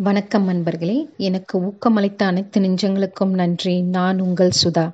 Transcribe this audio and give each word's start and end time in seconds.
வணக்கம் 0.00 0.44
நண்பர்களே. 0.44 1.08
எனக்கு 1.16 1.62
ஊக்கமளித்த 1.62 2.16
அனைத்து 2.16 2.60
நெஞ்சங்களுக்கும் 2.60 3.34
நன்றி. 3.34 3.82
நான் 3.82 4.20
உங்கள் 4.20 4.50
சுதா. 4.64 4.92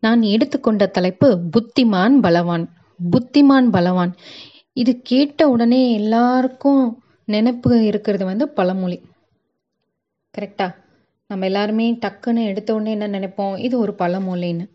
நான் 0.00 0.22
எடுத்துக்கொண்ட 0.22 0.86
தலைப்பு 0.86 1.40
புத்திமான் 1.56 2.20
பலவான். 2.20 2.68
புத்திமான் 3.10 3.70
பலவான். 3.70 4.14
இது 4.72 5.00
கேட்ட 5.02 5.48
உடனே 5.48 5.92
எல்லாருக்கும் 5.92 7.02
நினப்பு 7.26 7.80
இருக்கிறது 7.80 8.24
வந்து 8.24 8.48
பழமொழி. 8.48 9.00
கரெக்டா 10.38 10.74
நம்ம 11.26 11.44
எல்லாருமே 11.44 11.94
டக்குன்னு 11.94 12.44
எடுத்த 12.44 12.74
உடனே 12.74 12.90
என்ன 12.90 13.18
நினைப்போம்? 13.18 13.58
இது 13.58 13.78
ஒரு 13.78 13.94
பழமொழின்னு. 13.98 14.68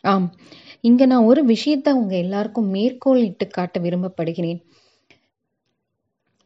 ஆம். 0.00 0.34
இங்க 0.80 1.06
நான் 1.06 1.24
ஒரு 1.24 1.44
விஷயத்தை 1.44 1.92
உங்க 1.92 2.16
எல்லாருக்கும் 2.16 2.68
மேற்கோள் 2.68 3.24
இட்டு 3.24 3.48
காட்ட 3.48 3.80
விரும்பப்படுகிறேன். 3.80 4.60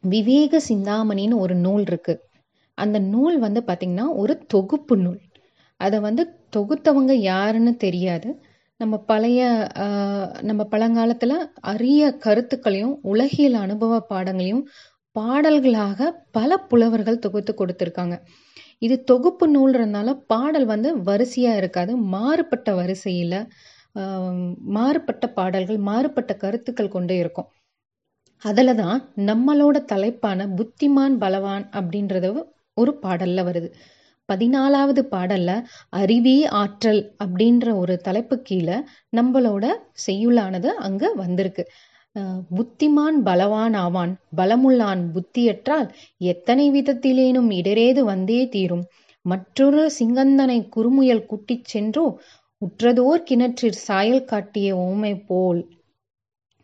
விவேக 0.03 0.59
சிந்தாமணின்னு 0.69 1.35
ஒரு 1.45 1.55
நூல் 1.65 1.83
இருக்கு. 1.89 2.13
அந்த 2.77 2.97
நூல் 3.13 3.37
வந்து 3.45 3.61
பார்த்திங்கன்னா 3.67 4.07
ஒரு 4.21 4.33
தொகுப்பு 4.53 4.95
நூல். 4.97 5.19
அதை 5.79 5.97
வந்து 6.07 6.23
தொகுத்தவங்க 6.55 7.13
யாருன்னு 7.31 7.73
தெரியாது. 7.85 8.29
நம்ம 8.79 8.95
பழைய 9.11 9.41
நம்ம 10.41 10.61
பழங்காலத்தில் 10.73 11.35
அரிய 11.71 12.03
கருத்துக்களையும் 12.25 12.95
உலகியல் 13.13 13.57
அனுபவ 13.65 13.99
பாடங்களையும் 14.11 14.63
பாடல்களாக 15.15 15.99
பல 16.37 16.51
புலவர்கள் 16.69 17.23
தொகுத்து 17.25 17.51
கொடுத்துருக்காங்க. 17.53 18.15
இது 18.81 18.95
தொகுப்பு 19.11 19.45
நூல்றதுனால 19.55 20.09
பாடல் 20.33 20.67
வந்து 20.73 20.89
வரிசையாக 21.09 21.59
இருக்காது. 21.61 21.93
மாறுபட்ட 22.15 22.69
வரிசையில் 22.81 23.39
மாறுபட்ட 24.77 25.25
பாடல்கள் 25.39 25.79
மாறுபட்ட 25.89 26.31
கருத்துக்கள் 26.43 26.95
கொண்டே 26.95 27.17
இருக்கும். 27.23 27.49
அதில் 28.43 28.73
தான் 28.75 28.99
நம்மளோட 29.27 29.77
தலைப்பான 29.85 30.47
புத்திமான் 30.57 31.15
பலவான் 31.19 31.65
அப்படின்றது 31.79 32.29
ஒரு 32.77 32.91
பாடல்ல 33.03 33.41
வருது. 33.47 33.69
பதினாலாவது 34.29 35.01
பாடல்ல 35.11 35.51
அறிவே 35.99 36.37
ஆற்றல் 36.61 37.01
அப்படின்ற 37.23 37.65
ஒரு 37.81 37.95
தலைப்பு 38.01 38.35
கீழே 38.41 38.77
நம்மளோட 39.17 39.65
செய்யுளானது 40.05 40.69
அங்க 40.87 41.11
வந்திருக்கு. 41.15 41.63
புத்திமான் 42.51 43.17
பலவான் 43.25 43.75
ஆவான் 43.83 44.11
பலமுள்ளான் 44.37 45.01
புத்தியற்றால் 45.15 45.87
எத்தனை 46.31 46.65
விதத்திலேனும் 46.71 47.49
இடரேது 47.59 48.01
வந்தே 48.11 48.41
தீரும். 48.47 48.85
மற்றொரு 49.25 49.83
சிங்கந்தனை 49.97 50.59
குறுமுயல் 50.75 51.27
கூட்டிச் 51.27 51.69
சென்றோ 51.73 52.05
உற்றதோர் 52.61 53.25
கிணற்றிற் 53.29 53.79
சாயல் 53.87 54.27
காட்டிய 54.27 54.67
ஓமை 54.83 55.13
போல் 55.29 55.61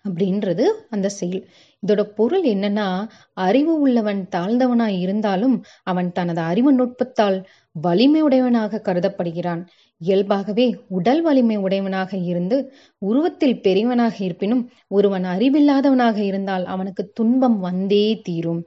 அப்படின்றது 0.05 0.65
அந்த 0.89 1.07
செயல். 1.17 1.43
இதோட 1.83 2.01
பொருள் 2.13 2.45
என்னன்னா 2.45 2.87
அறிவு 3.37 3.73
உள்ளவன் 3.79 4.21
தாழ்ந்தவனாய் 4.31 4.97
இருந்தாலும் 4.99 5.55
அவன் 5.83 6.09
தனது 6.11 6.41
அறிவு 6.41 6.71
நுட்பத்தால் 6.73 7.37
வலிமை 7.75 8.21
உடையவனாக 8.21 8.81
கருதப்படுகிறான். 8.85 9.61
இயல்பாகவே 10.01 10.65
உடல் 10.89 11.21
வலிமை 11.21 11.57
உடையவனாக 11.57 12.11
இருந்து 12.23 12.57
உருவத்தில் 13.01 13.61
பெரியவனாக 13.61 14.15
இருப்பினும் 14.19 14.63
ஒருவன் 14.87 15.25
அறிவில்லாதவனாக 15.25 16.17
இருந்தால் 16.23 16.65
அவனுக்கு 16.65 17.05
துன்பம் 17.13 17.59
வந்தே 17.59 18.05
தீரும். 18.23 18.61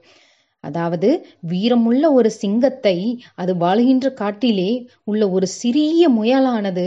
அதாவது 0.63 1.09
வீரமுள்ள 1.47 2.03
ஒரு 2.11 2.29
சிங்கத்தை 2.41 2.97
அது 3.35 3.53
வாழுகின்ற 3.55 4.07
காட்டிலே 4.13 4.69
உள்ள 5.03 5.23
ஒரு 5.29 5.47
சிறிய 5.59 6.09
முயலானது 6.09 6.85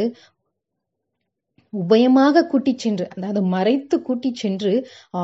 உபயமாக 1.76 2.44
கூட்டிச் 2.46 2.82
சென்று 2.84 3.06
அதாவது 3.14 3.40
மறைத்து 3.54 3.96
கூட்டிச் 4.02 4.40
சென்று 4.42 4.72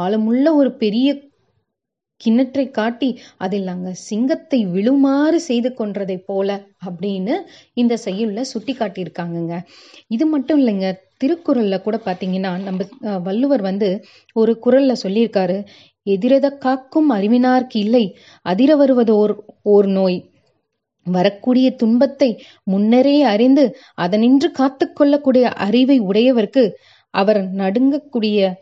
ஆழமுள்ள 0.00 0.46
ஒரு 0.60 0.70
பெரிய 0.76 1.08
கிணற்றை 2.20 2.64
காட்டி 2.70 3.08
அதில் 3.36 3.64
நாங்கள் 3.64 4.00
சிங்கத்தை 4.08 4.58
விழுமாறு 4.74 5.38
செய்து 5.46 5.70
கொன்றதை 5.78 6.16
போல 6.26 6.48
அப்படின்னு 6.86 7.34
இந்த 7.74 7.94
செய்யுளில் 8.04 8.50
சுட்டி 8.52 8.74
காட்டியிருக்காங்கங்க. 8.74 9.54
இது 10.08 10.26
மட்டும் 10.26 10.60
இல்லைங்க 10.60 10.88
திருக்குறள்ல 11.22 11.76
கூட 11.82 11.96
பார்த்தீங்கன்னா 12.06 12.52
நம்ம 12.66 12.86
வள்ளுவர் 13.26 13.62
வந்து 13.62 13.88
ஒரு 14.36 14.54
குறள்ல 14.64 14.94
சொல்லியிருக்காரு 15.04 15.58
எதிரத 16.06 16.46
காக்கும் 16.58 17.10
அறிவினார்க்கு 17.12 17.78
இல்லை 17.78 18.04
அதிர 18.46 18.76
வருவது 18.76 19.12
ஓர் 19.16 19.34
ஓர் 19.74 19.88
நோய். 19.98 20.18
வரக்கூடிய 21.04 21.70
துன்பத்தை 21.70 22.42
முன்னரே 22.64 23.22
அறிந்து 23.22 23.76
அதனின்று 23.94 24.50
காத்து 24.50 24.92
கொள்ளக்கூடிய 24.92 25.48
அறிவை 25.48 26.00
உடையவர்க்கு 26.00 26.70
அவர் 27.10 27.50
நடுங்கக்கூடிய 27.52 28.52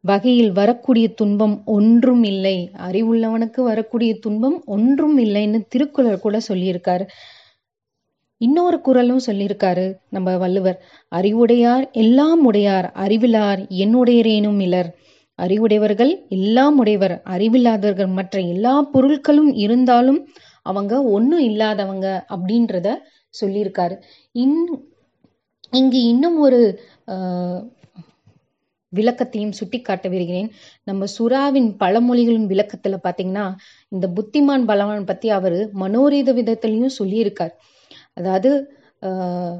வகையில் 0.00 0.52
வரக்கூடிய 0.52 1.08
துன்பம் 1.08 1.62
ஒன்றும் 1.64 2.22
இல்லை. 2.22 2.70
அறிவுள்ளவனுக்கு 2.88 3.60
வரக்கூடிய 3.60 4.18
துன்பம் 4.18 4.62
ஒன்றும் 4.66 5.18
இல்லைன்னு 5.18 5.60
திருக்குறள் 5.68 6.20
கூட 6.20 6.40
சொல்லியிருக்காரு. 6.48 7.06
இன்னொரு 8.36 8.80
குரலும் 8.80 9.20
சொல்லியிருக்காரு 9.26 9.94
நம்ம 10.10 10.36
வள்ளுவர். 10.36 10.82
அறிவுடையார் 11.08 11.90
எல்லாம் 11.90 12.44
உடையார் 12.44 12.92
அறிவிலார் 12.94 13.58
என்னுடையரேனும் 13.58 14.60
இலர். 14.60 14.90
அறிவுடையவர்கள் 15.34 16.26
எல்லாம் 16.28 16.78
உடையவர் 16.78 17.22
அறிவில்லாதவர்கள் 17.24 18.08
மற்ற 18.08 18.40
எல்லா 18.40 18.90
பொருட்களும் 18.92 19.52
இருந்தாலும் 19.54 20.28
அவங்க 20.66 20.94
ஒண்ணும் 21.12 21.44
இல்லாதவங்க 21.48 22.06
அப்படின்றத 22.30 22.88
சொல்லியிருக்காரு. 23.34 23.96
இன் 24.34 24.58
இங்கு 25.72 26.00
இன்னும் 26.04 26.38
ஒரு 26.40 26.60
விளக்கத்தையும் 28.92 29.56
சுட்டி 29.56 29.78
காட்ட 29.80 30.06
வருகிறேன் 30.08 30.48
நம்ம 30.86 31.06
சுறாவின் 31.16 31.68
பழமொழிகளின் 31.80 32.50
விளக்கத்துல 32.50 32.98
பாத்தீங்கன்னா 33.02 33.46
இந்த 33.92 34.06
புத்திமான் 34.16 34.64
பலவான் 34.64 35.04
பத்தி 35.04 35.30
அவரு 35.30 35.58
மனோரீத 35.82 36.32
விதத்திலையும் 36.38 36.98
சொல்லியிருக்கார். 36.98 37.52
அதாவது 38.14 38.50
ஆஹ், 39.02 39.58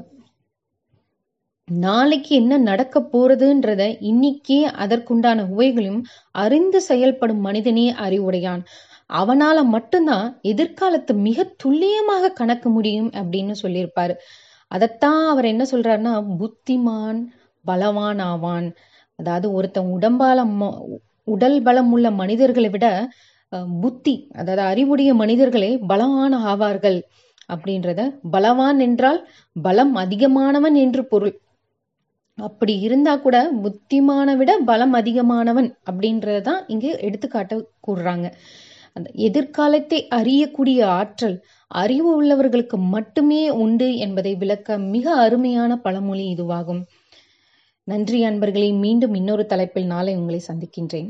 நாளைக்கு 1.67 2.35
என்ன 2.35 2.53
நடக்க 2.63 2.99
போறதுன்றத 3.13 3.81
இன்னைக்கே 4.09 4.59
அதற்குண்டான 4.83 5.45
உவைகளையும் 5.49 6.01
அறிந்து 6.35 6.79
செயல்படும் 6.81 7.41
மனிதனே 7.41 7.85
அறிவுடையான். 8.05 8.63
அவனால 9.09 9.63
மட்டும்தான் 9.67 10.27
எதிர்காலத்தை 10.43 11.15
மிக 11.21 11.43
துல்லியமாக 11.57 12.33
கணக்க 12.39 12.69
முடியும் 12.69 13.09
அப்படின்னு 13.11 13.53
சொல்லியிருப்பாரு. 13.63 14.13
அதைத்தான் 14.71 15.27
அவர் 15.27 15.45
என்ன 15.45 15.63
சொல்றாருன்னா 15.71 16.13
புத்திமான் 16.39 17.19
பலவான் 17.65 18.19
ஆவான் 18.23 18.67
அதாவது 19.19 19.51
ஒருத்தன் 19.51 19.91
உடம்பால 19.95 20.39
ம- 20.59 20.75
உடல் 21.27 21.61
பலம் 21.61 21.91
உள்ள 21.91 22.11
மனிதர்களை 22.13 22.69
விட 22.69 22.85
அஹ், 23.51 23.79
புத்தி 23.81 24.13
அதாவது 24.31 24.61
அறிவுடைய 24.63 25.13
மனிதர்களே 25.13 25.77
பலவான் 25.87 26.35
ஆவார்கள் 26.45 26.97
அப்படின்றத 27.49 28.01
பலவான் 28.31 28.79
என்றால் 28.79 29.19
பலம் 29.55 29.95
அதிகமானவன் 29.95 30.75
என்று 30.75 31.05
பொருள். 31.05 31.33
அப்படி 32.37 32.79
இருந்தா 32.79 33.15
கூட 33.17 33.37
புத்திமான 33.61 34.35
விட 34.35 34.59
பலம் 34.65 34.93
அதிகமானவன் 34.93 35.69
அப்படின்றதான் 35.89 36.61
இங்கு 36.67 36.99
எடுத்துக்காட்ட 36.99 37.55
கூறுறாங்க. 37.87 38.27
அந்த 38.93 39.11
எதிர்காலத்தை 39.13 40.07
அறியக்கூடிய 40.11 40.83
ஆற்றல் 40.83 41.45
அறிவு 41.67 42.23
உள்ளவர்களுக்கு 42.23 42.77
மட்டுமே 42.77 43.49
உண்டு 43.49 43.97
என்பதை 43.97 44.35
விளக்க 44.35 44.77
மிக 44.77 45.13
அருமையான 45.15 45.77
பழமொழி 45.77 46.35
இதுவாகும். 46.35 46.81
நன்றி 47.83 48.23
அன்பர்களே 48.23 48.77
மீண்டும் 48.77 49.13
இன்னொரு 49.13 49.45
தலைப்பில் 49.45 49.85
நாளை 49.85 50.15
உங்களை 50.15 50.41
சந்திக்கின்றேன். 50.47 51.09